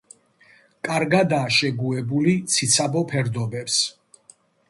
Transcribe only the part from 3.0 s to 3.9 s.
ფერდობებს.